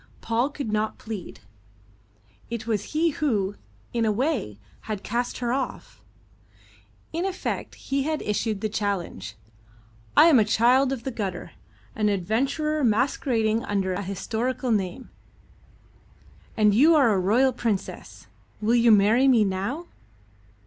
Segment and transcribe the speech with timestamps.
[0.19, 1.41] Paul could not plead.
[2.49, 3.53] It was he who,
[3.93, 4.57] in a way,
[4.89, 6.01] had cast her off.
[7.13, 9.35] In effect he had issued the challenge:
[10.17, 11.51] "I am a child of the gutter,
[11.95, 15.11] an adventurer masquerading under an historical name,
[16.57, 18.25] and you are a royal princess.
[18.59, 19.85] Will you marry me now?"